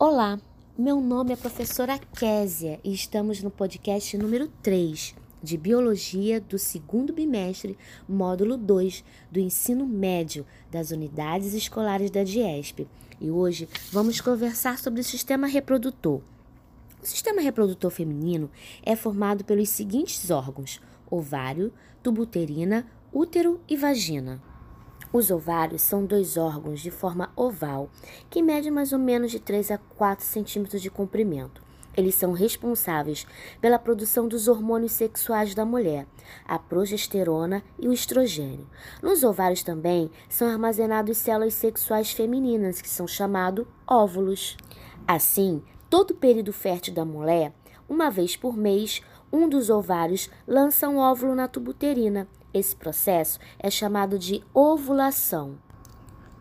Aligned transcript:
Olá, 0.00 0.38
meu 0.78 1.00
nome 1.00 1.32
é 1.32 1.36
professora 1.36 1.98
Késia 1.98 2.78
e 2.84 2.94
estamos 2.94 3.42
no 3.42 3.50
podcast 3.50 4.16
número 4.16 4.46
3 4.62 5.12
de 5.42 5.58
Biologia 5.58 6.40
do 6.40 6.56
segundo 6.56 7.12
bimestre, 7.12 7.76
módulo 8.08 8.56
2 8.56 9.04
do 9.28 9.40
ensino 9.40 9.84
médio 9.84 10.46
das 10.70 10.92
unidades 10.92 11.52
escolares 11.52 12.12
da 12.12 12.22
DIESP. 12.22 12.86
E 13.20 13.28
hoje 13.28 13.68
vamos 13.90 14.20
conversar 14.20 14.78
sobre 14.78 15.00
o 15.00 15.04
sistema 15.04 15.48
reprodutor. 15.48 16.20
O 17.02 17.04
sistema 17.04 17.40
reprodutor 17.40 17.90
feminino 17.90 18.48
é 18.84 18.94
formado 18.94 19.44
pelos 19.44 19.68
seguintes 19.68 20.30
órgãos: 20.30 20.80
ovário, 21.10 21.72
tubo 22.04 22.22
uterina, 22.22 22.86
útero 23.12 23.60
e 23.68 23.76
vagina. 23.76 24.40
Os 25.10 25.30
ovários 25.30 25.80
são 25.80 26.04
dois 26.04 26.36
órgãos 26.36 26.80
de 26.80 26.90
forma 26.90 27.30
oval, 27.34 27.88
que 28.28 28.42
medem 28.42 28.70
mais 28.70 28.92
ou 28.92 28.98
menos 28.98 29.30
de 29.30 29.40
3 29.40 29.70
a 29.70 29.78
4 29.78 30.22
centímetros 30.22 30.82
de 30.82 30.90
comprimento. 30.90 31.62
Eles 31.96 32.14
são 32.14 32.32
responsáveis 32.32 33.26
pela 33.58 33.78
produção 33.78 34.28
dos 34.28 34.48
hormônios 34.48 34.92
sexuais 34.92 35.54
da 35.54 35.64
mulher, 35.64 36.06
a 36.46 36.58
progesterona 36.58 37.64
e 37.78 37.88
o 37.88 37.92
estrogênio. 37.92 38.68
Nos 39.02 39.24
ovários 39.24 39.62
também 39.62 40.10
são 40.28 40.46
armazenados 40.46 41.16
células 41.16 41.54
sexuais 41.54 42.12
femininas, 42.12 42.82
que 42.82 42.88
são 42.88 43.08
chamados 43.08 43.66
óvulos. 43.86 44.58
Assim, 45.06 45.62
todo 45.88 46.14
período 46.14 46.52
fértil 46.52 46.92
da 46.92 47.04
mulher, 47.04 47.52
uma 47.88 48.10
vez 48.10 48.36
por 48.36 48.56
mês, 48.56 49.02
um 49.32 49.48
dos 49.48 49.70
ovários 49.70 50.30
lança 50.46 50.88
um 50.88 50.98
óvulo 50.98 51.34
na 51.34 51.48
tubuterina 51.48 52.28
esse 52.52 52.74
processo 52.74 53.38
é 53.58 53.70
chamado 53.70 54.18
de 54.18 54.42
ovulação. 54.54 55.58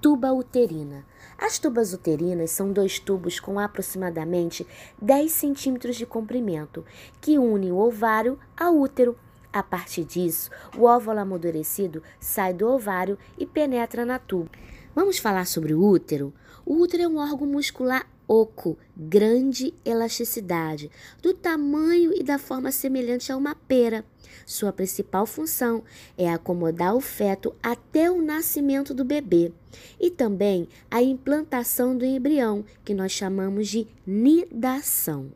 Tuba 0.00 0.32
uterina. 0.32 1.04
As 1.38 1.58
tubas 1.58 1.92
uterinas 1.92 2.50
são 2.50 2.72
dois 2.72 2.98
tubos 2.98 3.40
com 3.40 3.58
aproximadamente 3.58 4.66
10 5.00 5.32
centímetros 5.32 5.96
de 5.96 6.04
comprimento, 6.04 6.84
que 7.20 7.38
unem 7.38 7.72
o 7.72 7.78
ovário 7.78 8.38
ao 8.56 8.78
útero. 8.78 9.16
A 9.52 9.62
partir 9.62 10.04
disso, 10.04 10.50
o 10.76 10.84
óvulo 10.84 11.20
amadurecido 11.20 12.02
sai 12.20 12.52
do 12.52 12.68
ovário 12.68 13.18
e 13.38 13.46
penetra 13.46 14.04
na 14.04 14.18
tuba. 14.18 14.50
Vamos 14.94 15.18
falar 15.18 15.46
sobre 15.46 15.74
o 15.74 15.82
útero? 15.82 16.32
O 16.66 16.74
útero 16.74 17.02
é 17.02 17.08
um 17.08 17.18
órgão 17.18 17.46
muscular 17.46 18.06
oco, 18.26 18.78
grande 18.96 19.74
elasticidade, 19.84 20.90
do 21.20 21.34
tamanho 21.34 22.12
e 22.14 22.22
da 22.22 22.38
forma 22.38 22.72
semelhante 22.72 23.30
a 23.30 23.36
uma 23.36 23.54
pera. 23.54 24.04
Sua 24.46 24.72
principal 24.72 25.26
função 25.26 25.82
é 26.16 26.30
acomodar 26.30 26.94
o 26.94 27.00
feto 27.00 27.54
até 27.62 28.10
o 28.10 28.22
nascimento 28.22 28.94
do 28.94 29.04
bebê 29.04 29.52
e 30.00 30.10
também 30.10 30.68
a 30.90 31.02
implantação 31.02 31.96
do 31.96 32.04
embrião, 32.04 32.64
que 32.84 32.94
nós 32.94 33.12
chamamos 33.12 33.68
de 33.68 33.86
nidação. 34.06 35.30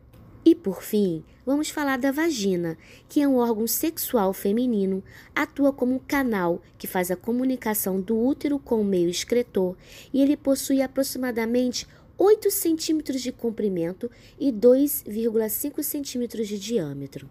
E 0.45 0.55
por 0.55 0.81
fim, 0.81 1.23
vamos 1.45 1.69
falar 1.69 1.97
da 1.97 2.11
vagina, 2.11 2.77
que 3.07 3.21
é 3.21 3.27
um 3.27 3.35
órgão 3.35 3.67
sexual 3.67 4.33
feminino, 4.33 5.03
atua 5.35 5.73
como 5.73 5.95
um 5.95 5.99
canal 5.99 6.61
que 6.77 6.87
faz 6.87 7.11
a 7.11 7.15
comunicação 7.15 7.99
do 7.99 8.17
útero 8.17 8.57
com 8.57 8.81
o 8.81 8.85
meio 8.85 9.09
excretor 9.09 9.75
e 10.13 10.21
ele 10.21 10.37
possui 10.37 10.81
aproximadamente 10.81 11.87
8 12.17 12.51
centímetros 12.51 13.21
de 13.21 13.31
comprimento 13.31 14.09
e 14.39 14.51
2,5 14.51 15.83
centímetros 15.83 16.47
de 16.47 16.57
diâmetro. 16.57 17.29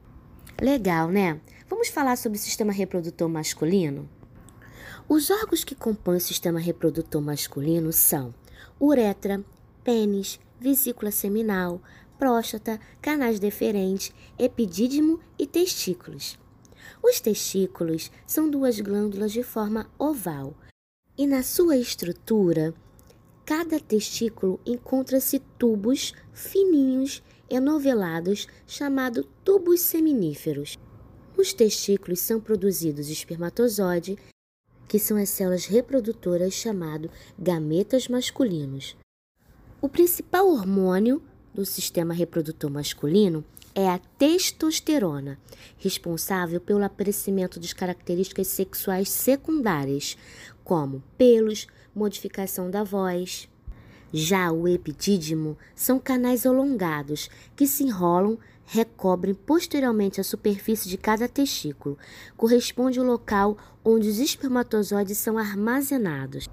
Legal, 0.61 1.11
né? 1.11 1.41
Vamos 1.69 1.89
falar 1.89 2.17
sobre 2.17 2.39
o 2.39 2.41
sistema 2.41 2.73
reprodutor 2.73 3.29
masculino? 3.29 4.09
Os 5.09 5.31
órgãos 5.31 5.65
que 5.65 5.75
compõem 5.75 6.17
o 6.17 6.21
sistema 6.21 6.59
reprodutor 6.59 7.21
masculino 7.23 7.93
são 7.93 8.35
uretra, 8.81 9.43
pênis, 9.85 10.41
vesícula 10.61 11.11
seminal, 11.11 11.81
próstata, 12.19 12.81
canais 13.01 13.39
deferentes, 13.39 14.13
epidídimo 14.39 15.21
e 15.39 15.47
testículos. 15.47 16.39
Os 17.03 17.21
testículos 17.21 18.11
são 18.27 18.51
duas 18.51 18.81
glândulas 18.81 19.33
de 19.33 19.43
forma 19.43 19.89
oval 19.99 20.55
e 21.17 21.27
na 21.27 21.43
sua 21.43 21.77
estrutura 21.77 22.75
cada 23.45 23.81
testículo 23.81 24.61
encontra-se 24.67 25.39
tubos 25.59 26.13
fininhos 26.35 27.23
enovelados 27.49 28.47
chamados 28.67 29.27
tubos 29.43 29.81
seminíferos. 29.81 30.79
Nos 31.37 31.53
testículos 31.55 32.21
são 32.21 32.41
produzidos 32.41 33.09
espermatozoide, 33.09 34.19
que 34.87 34.99
são 34.99 35.17
as 35.17 35.31
células 35.31 35.67
reprodutoras 35.67 36.53
chamadas 36.53 37.11
gametas 37.39 38.09
masculinos. 38.09 38.97
O 39.81 39.89
principal 39.89 40.49
hormônio 40.49 41.23
do 41.59 41.67
sistema 41.67 42.15
reprodutor 42.15 42.71
masculino 42.71 43.45
é 43.75 43.89
a 43.89 43.99
testosterona, 44.17 45.37
responsável 45.77 46.61
pelo 46.61 46.85
aparecimento 46.85 47.59
de 47.59 47.75
características 47.75 48.47
sexuais 48.47 49.11
secundárias, 49.11 50.17
como 50.63 51.03
pelos, 51.17 51.67
modificação 51.93 52.71
da 52.71 52.85
voz. 52.85 53.49
Já 54.13 54.53
o 54.53 54.69
epidídimo 54.69 55.59
são 55.75 55.99
canais 55.99 56.47
alongados 56.47 57.29
que 57.57 57.67
se 57.67 57.83
enrolam, 57.83 58.39
recobrem 58.65 59.35
posteriormente 59.35 60.21
a 60.21 60.25
superfície 60.25 60.89
de 60.89 60.97
cada 60.97 61.27
testículo. 61.27 61.99
Corresponde 62.37 63.01
ao 63.01 63.05
local 63.05 63.59
onde 63.85 64.09
os 64.09 64.21
espermatozoides 64.21 65.19
são 65.19 65.37
armazenados. 65.37 66.49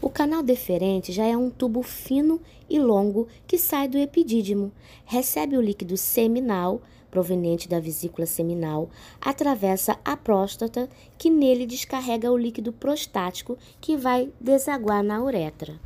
O 0.00 0.10
canal 0.10 0.42
deferente 0.42 1.12
já 1.12 1.24
é 1.24 1.36
um 1.36 1.50
tubo 1.50 1.82
fino 1.82 2.40
e 2.68 2.78
longo 2.78 3.28
que 3.46 3.58
sai 3.58 3.88
do 3.88 3.98
epidídimo, 3.98 4.70
recebe 5.04 5.56
o 5.56 5.62
líquido 5.62 5.96
seminal 5.96 6.80
proveniente 7.14 7.68
da 7.68 7.78
vesícula 7.78 8.26
seminal, 8.26 8.90
atravessa 9.20 9.96
a 10.04 10.16
próstata, 10.16 10.90
que 11.16 11.30
nele 11.30 11.64
descarrega 11.64 12.32
o 12.32 12.36
líquido 12.36 12.72
prostático 12.72 13.56
que 13.80 13.96
vai 13.96 14.32
desaguar 14.40 15.00
na 15.04 15.22
uretra. 15.22 15.78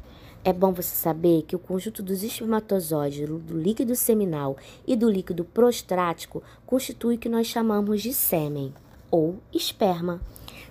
É 0.43 0.55
bom 0.55 0.73
você 0.73 0.97
saber 0.97 1.43
que 1.43 1.55
o 1.55 1.59
conjunto 1.59 2.03
dos 2.03 2.23
espermatozoides, 2.23 3.29
do 3.29 3.59
líquido 3.59 3.95
seminal 3.95 4.57
e 4.87 4.97
do 4.97 5.11
líquido 5.11 5.45
prostático 5.45 6.43
constitui 6.65 7.17
o 7.17 7.19
que 7.19 7.29
nós 7.29 7.47
chamamos 7.47 8.01
de 8.01 8.15
sêmen 8.15 8.73
ou 9.11 9.37
esperma. 9.53 10.23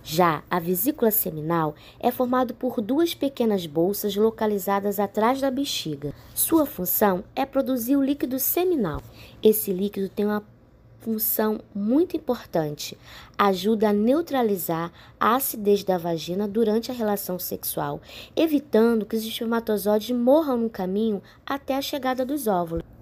Já 0.10 0.42
a 0.50 0.58
vesícula 0.58 1.12
seminal 1.12 1.76
é 2.00 2.10
formada 2.12 2.54
por 2.54 2.80
duas 2.80 3.14
pequenas 3.14 3.66
bolsas 3.66 4.16
localizadas 4.16 5.02
atrás 5.02 5.42
da 5.42 5.52
bexiga. 5.52 6.14
Sua 6.34 6.66
função 6.66 7.26
é 7.36 7.46
produzir 7.46 7.98
o 7.98 8.02
líquido 8.02 8.40
seminal. 8.40 9.02
Esse 9.44 9.74
líquido 9.74 10.08
tem 10.08 10.26
uma 10.26 10.42
função 11.02 11.60
muito 11.76 12.16
importante. 12.16 12.98
Ajuda 13.38 13.90
a 13.90 13.94
neutralizar 13.94 14.94
a 15.20 15.36
acidez 15.36 15.84
da 15.84 15.98
vagina 15.98 16.48
durante 16.48 16.90
a 16.90 16.94
relação 16.94 17.38
sexual, 17.38 18.02
evitando 18.34 19.06
que 19.06 19.18
os 19.18 19.26
espermatozoides 19.26 20.16
morram 20.16 20.56
no 20.56 20.70
caminho 20.70 21.22
até 21.46 21.76
a 21.76 21.82
chegada 21.82 22.26
dos 22.26 22.48
óvulos. 22.48 22.97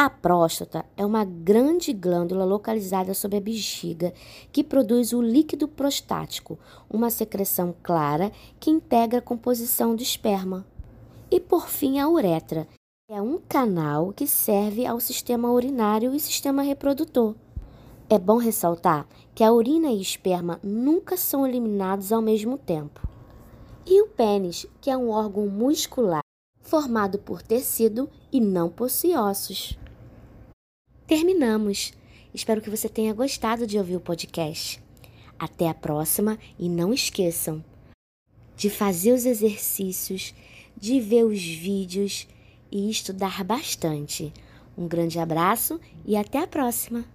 A 0.00 0.08
próstata 0.08 0.84
é 0.96 1.04
uma 1.04 1.24
grande 1.24 1.92
glândula 1.92 2.44
localizada 2.44 3.12
sob 3.14 3.36
a 3.36 3.40
bexiga 3.40 4.14
que 4.52 4.62
produz 4.62 5.12
o 5.12 5.20
líquido 5.20 5.66
prostático, 5.66 6.56
uma 6.88 7.10
secreção 7.10 7.74
clara 7.82 8.30
que 8.60 8.70
integra 8.70 9.18
a 9.18 9.22
composição 9.22 9.96
do 9.96 10.00
esperma. 10.00 10.64
E 11.28 11.40
por 11.40 11.68
fim, 11.68 11.98
a 11.98 12.08
uretra 12.08 12.68
é 13.10 13.20
um 13.20 13.40
canal 13.48 14.12
que 14.12 14.24
serve 14.24 14.86
ao 14.86 15.00
sistema 15.00 15.50
urinário 15.50 16.14
e 16.14 16.20
sistema 16.20 16.62
reprodutor. 16.62 17.34
É 18.08 18.20
bom 18.20 18.36
ressaltar 18.36 19.04
que 19.34 19.42
a 19.42 19.52
urina 19.52 19.90
e 19.90 20.00
esperma 20.00 20.60
nunca 20.62 21.16
são 21.16 21.44
eliminados 21.44 22.12
ao 22.12 22.22
mesmo 22.22 22.56
tempo. 22.56 23.04
E 23.84 24.00
o 24.00 24.06
pênis, 24.06 24.64
que 24.80 24.90
é 24.90 24.96
um 24.96 25.10
órgão 25.10 25.48
muscular 25.48 26.20
formado 26.60 27.18
por 27.18 27.42
tecido 27.42 28.08
e 28.30 28.40
não 28.40 28.68
possui 28.68 29.16
ossos. 29.16 29.76
Terminamos. 31.08 31.94
Espero 32.34 32.60
que 32.60 32.68
você 32.68 32.86
tenha 32.86 33.14
gostado 33.14 33.66
de 33.66 33.78
ouvir 33.78 33.96
o 33.96 34.00
podcast. 34.00 34.78
Até 35.38 35.66
a 35.66 35.72
próxima 35.72 36.38
e 36.58 36.68
não 36.68 36.92
esqueçam 36.92 37.64
de 38.54 38.68
fazer 38.68 39.14
os 39.14 39.24
exercícios, 39.24 40.34
de 40.76 41.00
ver 41.00 41.24
os 41.24 41.42
vídeos 41.42 42.28
e 42.70 42.90
estudar 42.90 43.42
bastante. 43.42 44.34
Um 44.76 44.86
grande 44.86 45.18
abraço 45.18 45.80
e 46.04 46.14
até 46.14 46.40
a 46.40 46.46
próxima! 46.46 47.06